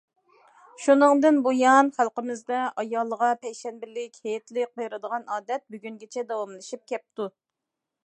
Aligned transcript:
شۇنىڭدىن 0.85 1.37
بۇيان 1.47 1.91
خەلقىمىزدە 1.97 2.63
ئايالىغا 2.83 3.31
پەيشەنبىلىك، 3.45 4.19
ھېيتلىق 4.27 4.75
بېرىدىغان 4.83 5.31
ئادەت 5.37 5.69
بۈگۈنگىچە 5.77 6.29
داۋاملىشىپ 6.33 6.87
كەپتۇ. 6.95 7.35